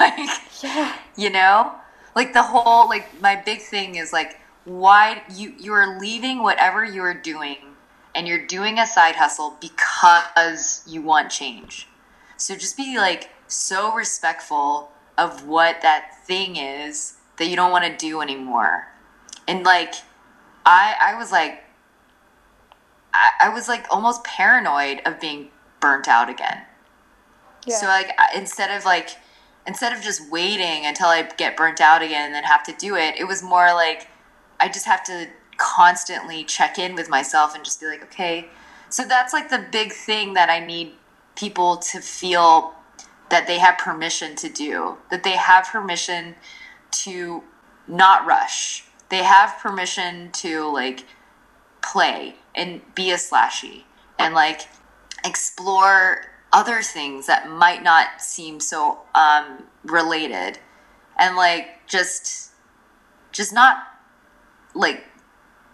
Like 0.00 0.62
yeah. 0.62 0.96
you 1.16 1.30
know? 1.30 1.72
Like 2.14 2.32
the 2.32 2.42
whole 2.42 2.88
like 2.88 3.20
my 3.20 3.36
big 3.36 3.60
thing 3.60 3.96
is 3.96 4.12
like 4.12 4.38
why 4.64 5.22
you 5.34 5.54
you 5.58 5.72
are 5.72 5.98
leaving 5.98 6.42
whatever 6.42 6.84
you 6.84 7.02
are 7.02 7.14
doing 7.14 7.73
and 8.14 8.28
you're 8.28 8.46
doing 8.46 8.78
a 8.78 8.86
side 8.86 9.16
hustle 9.16 9.56
because 9.60 10.82
you 10.86 11.02
want 11.02 11.30
change. 11.30 11.88
So 12.36 12.54
just 12.54 12.76
be 12.76 12.98
like 12.98 13.30
so 13.48 13.94
respectful 13.94 14.90
of 15.16 15.46
what 15.46 15.82
that 15.82 16.24
thing 16.26 16.56
is 16.56 17.14
that 17.38 17.46
you 17.46 17.56
don't 17.56 17.70
want 17.70 17.84
to 17.84 17.96
do 17.96 18.20
anymore. 18.20 18.88
And 19.46 19.64
like 19.64 19.94
I 20.64 20.96
I 21.00 21.18
was 21.18 21.32
like 21.32 21.64
I, 23.12 23.30
I 23.42 23.48
was 23.50 23.68
like 23.68 23.86
almost 23.90 24.24
paranoid 24.24 25.00
of 25.04 25.20
being 25.20 25.50
burnt 25.80 26.08
out 26.08 26.28
again. 26.28 26.62
Yeah. 27.66 27.76
So 27.76 27.86
like 27.86 28.10
instead 28.34 28.76
of 28.76 28.84
like 28.84 29.10
instead 29.66 29.92
of 29.92 30.02
just 30.02 30.30
waiting 30.30 30.86
until 30.86 31.06
I 31.06 31.22
get 31.22 31.56
burnt 31.56 31.80
out 31.80 32.02
again 32.02 32.26
and 32.26 32.34
then 32.34 32.44
have 32.44 32.64
to 32.64 32.72
do 32.72 32.96
it, 32.96 33.16
it 33.18 33.24
was 33.24 33.42
more 33.42 33.72
like 33.72 34.08
I 34.60 34.68
just 34.68 34.86
have 34.86 35.02
to 35.04 35.28
constantly 35.56 36.44
check 36.44 36.78
in 36.78 36.94
with 36.94 37.08
myself 37.08 37.54
and 37.54 37.64
just 37.64 37.80
be 37.80 37.86
like, 37.86 38.02
okay. 38.02 38.48
So 38.88 39.04
that's 39.04 39.32
like 39.32 39.50
the 39.50 39.66
big 39.70 39.92
thing 39.92 40.34
that 40.34 40.50
I 40.50 40.64
need 40.64 40.92
people 41.36 41.76
to 41.78 42.00
feel 42.00 42.74
that 43.30 43.46
they 43.46 43.58
have 43.58 43.78
permission 43.78 44.36
to 44.36 44.48
do, 44.48 44.98
that 45.10 45.24
they 45.24 45.36
have 45.36 45.66
permission 45.66 46.36
to 46.90 47.42
not 47.88 48.26
rush. 48.26 48.84
They 49.08 49.22
have 49.22 49.58
permission 49.58 50.30
to 50.32 50.70
like 50.72 51.04
play 51.82 52.36
and 52.54 52.80
be 52.94 53.10
a 53.10 53.16
slashy 53.16 53.84
and 54.18 54.34
like 54.34 54.68
explore 55.24 56.26
other 56.52 56.82
things 56.82 57.26
that 57.26 57.48
might 57.48 57.82
not 57.82 58.20
seem 58.20 58.60
so 58.60 59.00
um, 59.14 59.64
related 59.84 60.58
and 61.18 61.36
like 61.36 61.86
just 61.86 62.52
just 63.32 63.52
not 63.52 63.84
like 64.74 65.04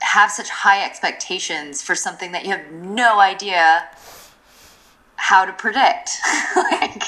have 0.00 0.30
such 0.30 0.48
high 0.50 0.84
expectations 0.84 1.82
for 1.82 1.94
something 1.94 2.32
that 2.32 2.44
you 2.44 2.50
have 2.50 2.70
no 2.72 3.20
idea 3.20 3.88
how 5.16 5.44
to 5.44 5.52
predict. 5.52 6.10
like, 6.56 7.02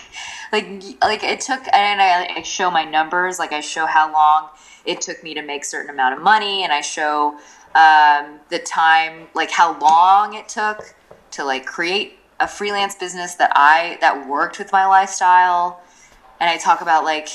like, 0.52 0.82
like 1.02 1.24
it 1.24 1.40
took, 1.40 1.60
and 1.72 2.00
I, 2.00 2.36
I 2.36 2.42
show 2.42 2.70
my 2.70 2.84
numbers, 2.84 3.38
like 3.38 3.52
I 3.52 3.60
show 3.60 3.86
how 3.86 4.12
long 4.12 4.50
it 4.84 5.00
took 5.00 5.22
me 5.22 5.34
to 5.34 5.42
make 5.42 5.64
certain 5.64 5.90
amount 5.90 6.16
of 6.16 6.22
money, 6.22 6.62
and 6.62 6.72
I 6.72 6.80
show 6.80 7.38
um, 7.74 8.40
the 8.50 8.58
time, 8.58 9.28
like 9.34 9.50
how 9.50 9.78
long 9.78 10.34
it 10.34 10.48
took 10.48 10.94
to 11.32 11.44
like 11.44 11.64
create 11.64 12.18
a 12.38 12.46
freelance 12.46 12.94
business 12.94 13.36
that 13.36 13.52
I 13.54 13.98
that 14.00 14.28
worked 14.28 14.58
with 14.58 14.72
my 14.72 14.86
lifestyle, 14.86 15.80
and 16.40 16.50
I 16.50 16.58
talk 16.58 16.80
about 16.80 17.04
like 17.04 17.28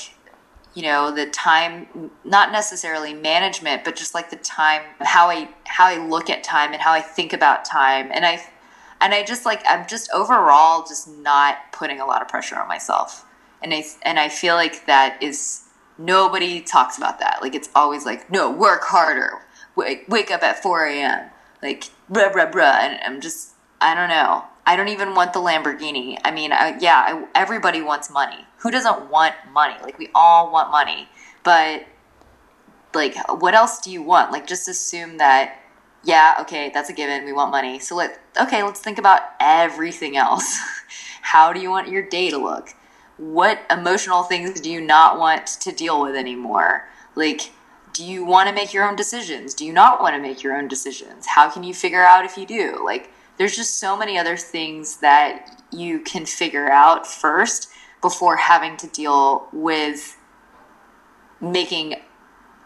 you 0.74 0.82
know 0.82 1.10
the 1.10 1.26
time 1.26 2.10
not 2.24 2.52
necessarily 2.52 3.14
management 3.14 3.84
but 3.84 3.96
just 3.96 4.14
like 4.14 4.30
the 4.30 4.36
time 4.36 4.82
how 5.00 5.28
i 5.28 5.48
how 5.64 5.86
i 5.86 5.96
look 6.08 6.30
at 6.30 6.42
time 6.44 6.72
and 6.72 6.82
how 6.82 6.92
i 6.92 7.00
think 7.00 7.32
about 7.32 7.64
time. 7.64 8.10
And 8.12 8.24
i 8.24 8.42
and 9.00 9.14
i 9.14 9.24
just 9.24 9.44
like 9.44 9.62
i'm 9.68 9.86
just 9.86 10.10
overall 10.12 10.84
just 10.86 11.08
not 11.08 11.72
putting 11.72 12.00
a 12.00 12.06
lot 12.06 12.22
of 12.22 12.28
pressure 12.28 12.56
on 12.56 12.68
myself. 12.68 13.24
And 13.62 13.72
i 13.74 13.84
and 14.02 14.18
i 14.18 14.28
feel 14.28 14.54
like 14.54 14.86
that 14.86 15.22
is 15.22 15.64
nobody 15.98 16.60
talks 16.60 16.96
about 16.96 17.18
that. 17.20 17.38
Like 17.42 17.54
it's 17.54 17.70
always 17.74 18.04
like 18.06 18.30
no 18.30 18.50
work 18.50 18.82
harder. 18.84 19.42
Wake, 19.76 20.06
wake 20.08 20.30
up 20.30 20.42
at 20.42 20.62
4 20.62 20.86
a.m 20.86 21.30
like 21.62 21.84
bruh 22.10 22.32
bruh 22.32 22.50
bruh. 22.50 22.74
And 22.74 23.00
i'm 23.04 23.20
just 23.20 23.52
i 23.80 23.94
don't 23.94 24.08
know 24.08 24.44
I 24.68 24.76
don't 24.76 24.88
even 24.88 25.14
want 25.14 25.32
the 25.32 25.38
Lamborghini. 25.38 26.18
I 26.24 26.30
mean, 26.30 26.52
I, 26.52 26.76
yeah, 26.78 27.02
I, 27.06 27.24
everybody 27.34 27.80
wants 27.80 28.10
money. 28.10 28.44
Who 28.58 28.70
doesn't 28.70 29.08
want 29.08 29.34
money? 29.50 29.74
Like, 29.82 29.98
we 29.98 30.10
all 30.14 30.52
want 30.52 30.70
money. 30.70 31.08
But, 31.42 31.86
like, 32.92 33.16
what 33.40 33.54
else 33.54 33.80
do 33.80 33.90
you 33.90 34.02
want? 34.02 34.30
Like, 34.30 34.46
just 34.46 34.68
assume 34.68 35.16
that, 35.16 35.58
yeah, 36.04 36.34
okay, 36.40 36.70
that's 36.74 36.90
a 36.90 36.92
given. 36.92 37.24
We 37.24 37.32
want 37.32 37.50
money. 37.50 37.78
So, 37.78 37.96
let, 37.96 38.20
okay, 38.38 38.62
let's 38.62 38.80
think 38.80 38.98
about 38.98 39.22
everything 39.40 40.18
else. 40.18 40.58
How 41.22 41.50
do 41.54 41.60
you 41.60 41.70
want 41.70 41.88
your 41.88 42.06
day 42.06 42.28
to 42.28 42.36
look? 42.36 42.74
What 43.16 43.62
emotional 43.70 44.22
things 44.22 44.60
do 44.60 44.70
you 44.70 44.82
not 44.82 45.18
want 45.18 45.46
to 45.46 45.72
deal 45.72 46.02
with 46.02 46.14
anymore? 46.14 46.90
Like, 47.14 47.52
do 47.94 48.04
you 48.04 48.22
want 48.22 48.50
to 48.50 48.54
make 48.54 48.74
your 48.74 48.86
own 48.86 48.96
decisions? 48.96 49.54
Do 49.54 49.64
you 49.64 49.72
not 49.72 50.02
want 50.02 50.14
to 50.14 50.20
make 50.20 50.42
your 50.42 50.54
own 50.54 50.68
decisions? 50.68 51.24
How 51.24 51.48
can 51.48 51.62
you 51.62 51.72
figure 51.72 52.04
out 52.04 52.26
if 52.26 52.36
you 52.36 52.44
do? 52.44 52.82
Like, 52.84 53.10
there's 53.38 53.56
just 53.56 53.78
so 53.78 53.96
many 53.96 54.18
other 54.18 54.36
things 54.36 54.98
that 54.98 55.62
you 55.70 56.00
can 56.00 56.26
figure 56.26 56.70
out 56.70 57.06
first 57.06 57.68
before 58.02 58.36
having 58.36 58.76
to 58.76 58.86
deal 58.88 59.48
with 59.52 60.16
making 61.40 61.94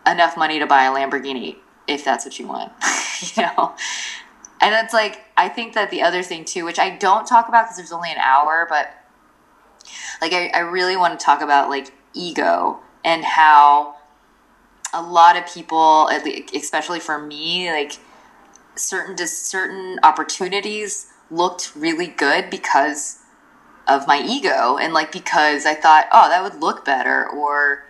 enough 0.06 0.36
money 0.36 0.58
to 0.58 0.66
buy 0.66 0.84
a 0.84 0.90
Lamborghini 0.90 1.56
if 1.86 2.04
that's 2.04 2.24
what 2.24 2.38
you 2.38 2.46
want, 2.46 2.72
you 3.34 3.42
know? 3.42 3.74
And 4.60 4.74
it's 4.74 4.94
like, 4.94 5.20
I 5.36 5.48
think 5.48 5.74
that 5.74 5.90
the 5.90 6.02
other 6.02 6.22
thing 6.22 6.44
too, 6.44 6.64
which 6.64 6.78
I 6.78 6.96
don't 6.96 7.26
talk 7.26 7.48
about 7.48 7.64
because 7.64 7.76
there's 7.76 7.92
only 7.92 8.10
an 8.10 8.18
hour, 8.18 8.66
but 8.68 8.90
like, 10.20 10.32
I, 10.32 10.48
I 10.54 10.60
really 10.60 10.96
want 10.96 11.18
to 11.18 11.24
talk 11.24 11.42
about 11.42 11.68
like 11.68 11.92
ego 12.14 12.78
and 13.04 13.24
how 13.24 13.96
a 14.94 15.02
lot 15.02 15.36
of 15.36 15.46
people, 15.46 16.08
especially 16.54 17.00
for 17.00 17.18
me, 17.18 17.70
like 17.70 17.98
certain 18.82 19.16
certain 19.26 19.98
opportunities 20.02 21.06
looked 21.30 21.74
really 21.74 22.06
good 22.06 22.50
because 22.50 23.20
of 23.88 24.06
my 24.06 24.22
ego 24.24 24.76
and 24.76 24.92
like 24.92 25.10
because 25.10 25.66
I 25.66 25.74
thought, 25.74 26.06
oh, 26.12 26.28
that 26.28 26.42
would 26.42 26.60
look 26.60 26.84
better 26.84 27.28
or 27.28 27.84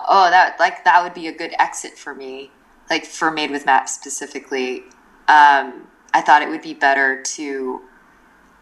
oh, 0.00 0.30
that 0.30 0.58
like 0.58 0.84
that 0.84 1.02
would 1.02 1.14
be 1.14 1.28
a 1.28 1.32
good 1.32 1.54
exit 1.58 1.98
for 1.98 2.14
me, 2.14 2.50
like 2.90 3.04
for 3.04 3.30
Made 3.30 3.50
with 3.50 3.66
Matt 3.66 3.88
specifically. 3.88 4.82
Um, 5.28 5.88
I 6.14 6.22
thought 6.24 6.42
it 6.42 6.48
would 6.48 6.62
be 6.62 6.74
better 6.74 7.22
to 7.22 7.82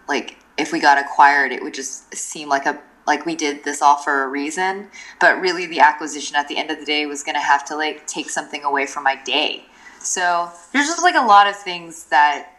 like 0.09 0.38
if 0.57 0.73
we 0.73 0.81
got 0.81 0.99
acquired, 0.99 1.52
it 1.52 1.62
would 1.62 1.75
just 1.75 2.14
seem 2.14 2.49
like 2.49 2.66
a 2.66 2.81
like 3.07 3.25
we 3.25 3.37
did 3.37 3.62
this 3.64 3.83
all 3.83 3.97
for 3.97 4.25
a 4.25 4.28
reason. 4.28 4.88
But 5.21 5.40
really, 5.40 5.66
the 5.66 5.81
acquisition 5.81 6.37
at 6.37 6.49
the 6.49 6.57
end 6.57 6.71
of 6.71 6.78
the 6.78 6.85
day 6.85 7.07
was 7.07 7.23
going 7.23 7.37
to 7.37 7.40
have 7.40 7.64
to 7.66 7.76
like 7.76 8.07
take 8.07 8.31
something 8.31 8.64
away 8.64 8.87
from 8.87 9.05
my 9.05 9.16
day. 9.25 9.66
So 10.00 10.50
there's 10.73 10.87
just 10.87 11.03
like 11.03 11.15
a 11.15 11.26
lot 11.26 11.47
of 11.47 11.57
things 11.57 12.07
that 12.07 12.53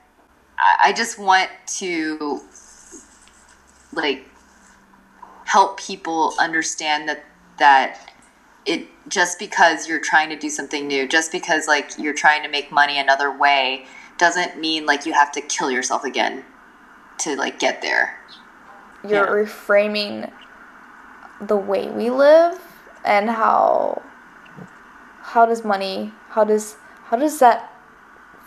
I 0.57 0.93
just 0.93 1.19
want 1.19 1.49
to 1.77 2.41
like 3.93 4.27
help 5.45 5.79
people 5.79 6.33
understand 6.39 7.07
that 7.09 7.23
that 7.57 8.11
it 8.65 8.87
just 9.07 9.39
because 9.39 9.87
you're 9.87 9.99
trying 9.99 10.29
to 10.29 10.35
do 10.35 10.49
something 10.49 10.87
new, 10.87 11.07
just 11.07 11.31
because 11.31 11.67
like 11.67 11.91
you're 11.97 12.13
trying 12.13 12.43
to 12.43 12.49
make 12.49 12.71
money 12.71 12.99
another 12.99 13.35
way, 13.35 13.85
doesn't 14.17 14.59
mean 14.59 14.85
like 14.85 15.05
you 15.05 15.13
have 15.13 15.31
to 15.31 15.41
kill 15.41 15.71
yourself 15.71 16.03
again 16.03 16.43
to 17.19 17.35
like 17.35 17.59
get 17.59 17.81
there. 17.81 18.19
You're 19.03 19.25
yeah. 19.25 19.45
reframing 19.45 20.31
the 21.39 21.55
way 21.55 21.89
we 21.89 22.09
live 22.09 22.59
and 23.05 23.29
how 23.29 24.01
how 25.21 25.45
does 25.45 25.63
money 25.63 26.11
how 26.29 26.43
does 26.43 26.77
how 27.07 27.15
does 27.15 27.39
that 27.39 27.73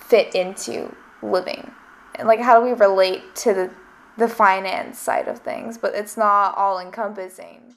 fit 0.06 0.34
into 0.34 0.94
living 1.22 1.70
and 2.16 2.28
like 2.28 2.40
how 2.40 2.58
do 2.58 2.64
we 2.64 2.72
relate 2.72 3.34
to 3.34 3.54
the 3.54 3.70
the 4.18 4.28
finance 4.28 4.98
side 4.98 5.28
of 5.28 5.38
things 5.38 5.78
but 5.78 5.94
it's 5.94 6.16
not 6.16 6.54
all 6.58 6.78
encompassing 6.78 7.74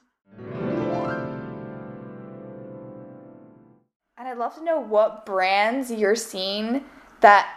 and 4.18 4.28
i'd 4.28 4.38
love 4.38 4.54
to 4.56 4.64
know 4.64 4.78
what 4.80 5.26
brands 5.26 5.90
you're 5.90 6.16
seeing 6.16 6.84
that 7.22 7.48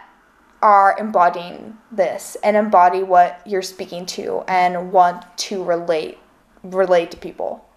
are 0.61 0.95
embodying 0.97 1.77
this 1.91 2.37
and 2.43 2.55
embody 2.55 3.03
what 3.03 3.41
you're 3.45 3.61
speaking 3.61 4.05
to 4.05 4.41
and 4.47 4.93
want 4.93 5.25
to 5.37 5.61
relate 5.63 6.17
relate 6.63 7.11
to 7.11 7.17
people 7.17 7.67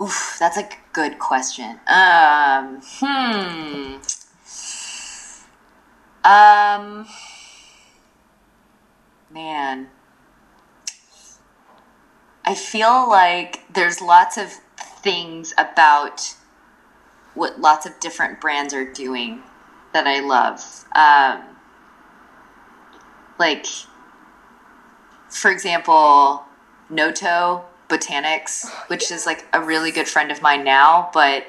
Oof, 0.00 0.36
that's 0.38 0.56
a 0.56 0.68
good 0.92 1.18
question. 1.18 1.80
Um, 1.88 2.80
hmm. 2.84 3.96
Um, 6.24 7.06
man, 9.30 9.88
I 12.44 12.54
feel 12.54 13.08
like 13.08 13.62
there's 13.72 14.00
lots 14.00 14.36
of 14.36 14.52
things 15.02 15.54
about 15.56 16.34
what 17.34 17.60
lots 17.60 17.86
of 17.86 17.98
different 18.00 18.40
brands 18.40 18.74
are 18.74 18.90
doing 18.90 19.42
that 19.92 20.06
I 20.06 20.20
love. 20.20 20.84
Um, 20.94 21.56
like, 23.38 23.66
for 25.28 25.50
example, 25.50 26.44
Noto 26.90 27.64
Botanics, 27.88 28.64
oh, 28.66 28.84
which 28.88 29.10
is 29.10 29.24
like 29.24 29.46
a 29.52 29.62
really 29.62 29.90
good 29.90 30.08
friend 30.08 30.30
of 30.30 30.42
mine 30.42 30.64
now, 30.64 31.10
but 31.12 31.44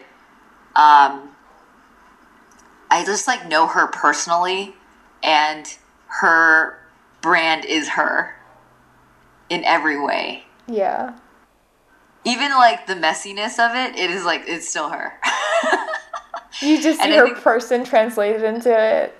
um, 0.75 1.28
I 2.91 3.05
just 3.05 3.27
like 3.27 3.47
know 3.47 3.67
her 3.67 3.87
personally, 3.87 4.75
and 5.23 5.65
her 6.07 6.79
brand 7.21 7.65
is 7.65 7.89
her 7.89 8.35
in 9.49 9.63
every 9.63 9.99
way. 9.99 10.43
Yeah. 10.67 11.15
Even 12.25 12.51
like 12.51 12.87
the 12.87 12.95
messiness 12.95 13.59
of 13.59 13.75
it, 13.75 13.97
it 13.97 14.11
is 14.11 14.25
like 14.25 14.43
it's 14.47 14.67
still 14.67 14.89
her. 14.89 15.13
you 16.61 16.81
just 16.81 17.01
see 17.01 17.15
her 17.15 17.25
think, 17.27 17.37
person 17.37 17.83
translated 17.83 18.43
into 18.43 18.71
it. 18.71 19.19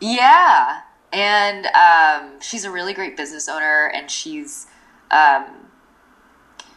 Yeah, 0.00 0.80
and 1.12 1.66
um, 1.66 2.40
she's 2.40 2.64
a 2.64 2.70
really 2.70 2.94
great 2.94 3.16
business 3.16 3.48
owner, 3.48 3.90
and 3.94 4.10
she's 4.10 4.68
um, 5.10 5.46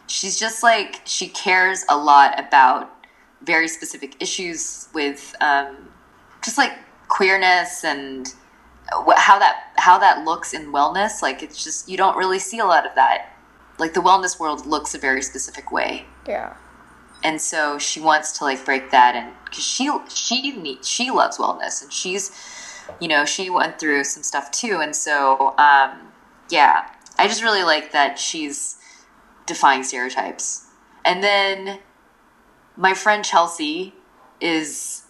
she's 0.06 0.38
just 0.38 0.62
like 0.62 1.00
she 1.04 1.28
cares 1.28 1.84
a 1.88 1.96
lot 1.96 2.38
about 2.38 2.90
very 3.42 3.68
specific 3.68 4.20
issues 4.20 4.88
with 4.92 5.34
um, 5.40 5.88
just 6.44 6.58
like 6.58 6.72
queerness 7.08 7.84
and 7.84 8.34
how 9.16 9.38
that 9.38 9.72
how 9.76 9.98
that 9.98 10.24
looks 10.24 10.52
in 10.52 10.72
wellness 10.72 11.22
like 11.22 11.42
it's 11.42 11.62
just 11.64 11.88
you 11.88 11.96
don't 11.96 12.16
really 12.16 12.38
see 12.38 12.58
a 12.58 12.64
lot 12.64 12.86
of 12.86 12.94
that. 12.94 13.30
Like 13.78 13.94
the 13.94 14.00
wellness 14.00 14.38
world 14.38 14.66
looks 14.66 14.94
a 14.94 14.98
very 14.98 15.22
specific 15.22 15.72
way. 15.72 16.04
Yeah. 16.28 16.54
And 17.24 17.40
so 17.40 17.78
she 17.78 18.00
wants 18.00 18.38
to 18.38 18.44
like 18.44 18.64
break 18.64 18.90
that 18.90 19.16
and 19.16 19.32
because 19.44 19.64
she 19.64 19.90
she 20.08 20.56
needs 20.56 20.88
she 20.88 21.10
loves 21.10 21.38
wellness 21.38 21.82
and 21.82 21.92
she's 21.92 22.30
you 23.00 23.08
know 23.08 23.24
she 23.24 23.48
went 23.48 23.78
through 23.78 24.04
some 24.04 24.22
stuff 24.22 24.50
too. 24.50 24.80
And 24.80 24.94
so 24.94 25.54
um 25.58 26.12
yeah 26.50 26.90
i 27.16 27.26
just 27.26 27.42
really 27.42 27.62
like 27.62 27.92
that 27.92 28.18
she's 28.18 28.76
defying 29.46 29.82
stereotypes. 29.82 30.66
And 31.04 31.22
then 31.22 31.80
my 32.76 32.92
friend 32.92 33.24
chelsea 33.24 33.94
is 34.40 35.04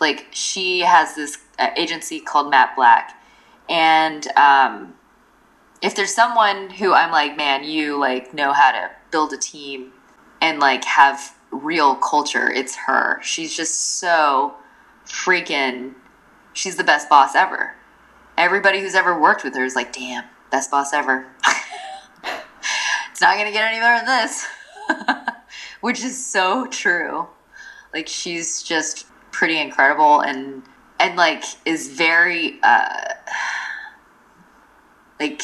like 0.00 0.26
she 0.30 0.80
has 0.80 1.14
this 1.14 1.38
uh, 1.58 1.68
agency 1.76 2.20
called 2.20 2.50
Matte 2.50 2.74
Black, 2.76 3.20
and 3.68 4.26
um, 4.36 4.94
if 5.82 5.94
there's 5.94 6.14
someone 6.14 6.70
who 6.70 6.92
I'm 6.92 7.10
like, 7.10 7.36
man, 7.36 7.64
you 7.64 7.98
like 7.98 8.34
know 8.34 8.52
how 8.52 8.72
to 8.72 8.90
build 9.10 9.32
a 9.32 9.38
team 9.38 9.92
and 10.40 10.58
like 10.58 10.84
have 10.84 11.36
real 11.50 11.94
culture, 11.96 12.50
it's 12.50 12.76
her. 12.76 13.20
She's 13.22 13.56
just 13.56 13.98
so 13.98 14.54
freaking. 15.06 15.94
She's 16.52 16.76
the 16.76 16.84
best 16.84 17.08
boss 17.08 17.34
ever. 17.34 17.74
Everybody 18.36 18.80
who's 18.80 18.94
ever 18.94 19.18
worked 19.18 19.44
with 19.44 19.54
her 19.54 19.64
is 19.64 19.76
like, 19.76 19.92
damn, 19.92 20.24
best 20.50 20.70
boss 20.70 20.92
ever. 20.92 21.26
it's 23.10 23.20
not 23.20 23.36
gonna 23.36 23.52
get 23.52 23.70
any 23.70 23.80
better 23.80 24.04
than 24.04 24.22
this, 24.22 24.46
which 25.80 26.02
is 26.02 26.24
so 26.24 26.66
true. 26.66 27.28
Like 27.92 28.06
she's 28.06 28.62
just 28.62 29.06
pretty 29.30 29.60
incredible 29.60 30.20
and 30.20 30.62
and 30.98 31.16
like 31.16 31.44
is 31.64 31.88
very 31.88 32.58
uh 32.62 33.14
like 35.18 35.42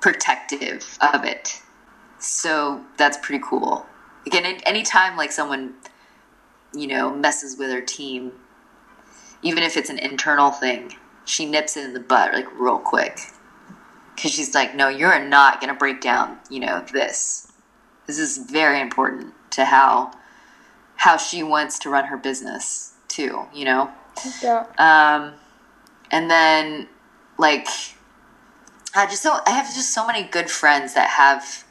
protective 0.00 0.98
of 1.12 1.24
it. 1.24 1.60
So 2.18 2.84
that's 2.96 3.18
pretty 3.18 3.42
cool. 3.46 3.86
Again 4.26 4.44
anytime 4.64 5.16
like 5.16 5.32
someone 5.32 5.74
you 6.74 6.86
know 6.86 7.14
messes 7.14 7.58
with 7.58 7.70
her 7.70 7.80
team 7.80 8.32
even 9.42 9.62
if 9.62 9.76
it's 9.76 9.90
an 9.90 9.98
internal 9.98 10.50
thing 10.50 10.94
she 11.24 11.44
nips 11.44 11.76
it 11.76 11.84
in 11.84 11.92
the 11.92 12.00
butt 12.00 12.32
like 12.32 12.46
real 12.58 12.78
quick. 12.78 13.18
Because 14.14 14.32
she's 14.32 14.54
like 14.54 14.74
no 14.74 14.88
you're 14.88 15.18
not 15.24 15.60
to 15.72 15.78
break 15.78 16.00
down 16.00 16.38
you 16.50 16.60
know 16.60 16.84
this. 16.92 17.50
This 18.06 18.18
is 18.18 18.38
very 18.38 18.80
important 18.80 19.34
to 19.52 19.64
how 19.64 20.12
how 20.96 21.16
she 21.16 21.42
wants 21.42 21.78
to 21.80 21.90
run 21.90 22.06
her 22.06 22.16
business 22.16 22.91
too, 23.12 23.46
you 23.54 23.64
know? 23.64 23.90
Yeah. 24.42 24.66
Um, 24.78 25.34
and 26.10 26.30
then, 26.30 26.88
like, 27.38 27.68
I 28.94 29.06
just 29.06 29.22
so 29.22 29.38
I 29.46 29.50
have 29.50 29.66
just 29.74 29.94
so 29.94 30.06
many 30.06 30.24
good 30.24 30.50
friends 30.50 30.94
that 30.94 31.10
have 31.10 31.64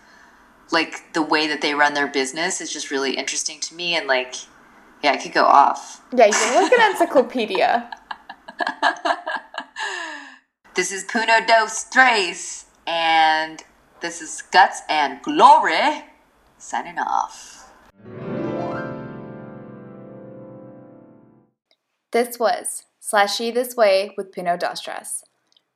like 0.72 1.14
the 1.14 1.22
way 1.22 1.48
that 1.48 1.62
they 1.62 1.74
run 1.74 1.94
their 1.94 2.08
business 2.08 2.62
is 2.62 2.74
just 2.74 2.90
really 2.90 3.16
interesting 3.16 3.60
to 3.60 3.76
me 3.76 3.96
and 3.96 4.08
like 4.08 4.36
yeah, 5.04 5.12
I 5.12 5.18
could 5.18 5.34
go 5.34 5.46
off. 5.46 6.02
Yeah, 6.16 6.28
you 6.28 6.34
can 6.34 6.64
look 6.64 6.74
at 6.74 6.92
encyclopedia. 6.92 7.90
this 10.76 10.92
is 10.92 11.04
Puno 11.06 11.46
dos 11.48 11.86
Tres 11.92 12.66
and 12.86 13.64
this 14.02 14.22
is 14.22 14.44
Guts 14.52 14.82
and 14.90 15.22
Glory 15.22 16.04
signing 16.58 17.00
off. 17.00 17.61
This 22.12 22.38
was 22.38 22.84
Slashy 23.02 23.54
This 23.54 23.78
Way 23.78 24.14
with 24.18 24.34
Puno 24.34 24.60
Dostras. 24.60 25.24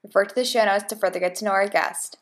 Refer 0.04 0.26
to 0.26 0.36
the 0.36 0.44
show 0.44 0.66
notes 0.66 0.84
to 0.90 0.96
further 0.98 1.18
get 1.18 1.36
to 1.36 1.46
know 1.46 1.52
our 1.52 1.70
guest. 1.70 2.18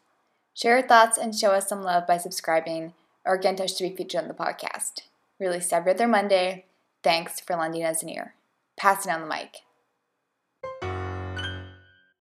Share 0.53 0.77
your 0.77 0.87
thoughts 0.87 1.17
and 1.17 1.33
show 1.33 1.49
us 1.49 1.67
some 1.67 1.81
love 1.81 2.05
by 2.05 2.17
subscribing 2.17 2.93
or 3.25 3.37
get 3.37 3.49
in 3.49 3.55
touch 3.55 3.75
to 3.77 3.89
be 3.89 3.95
featured 3.95 4.21
on 4.21 4.27
the 4.27 4.35
podcast. 4.35 5.01
Released 5.39 5.73
every 5.73 5.93
other 5.93 6.07
Monday. 6.07 6.65
Thanks 7.01 7.39
for 7.39 7.55
lending 7.55 7.83
us 7.83 8.03
an 8.03 8.09
ear. 8.09 8.35
Passing 8.77 9.11
on 9.11 9.21
the 9.21 9.27
mic. 9.27 9.61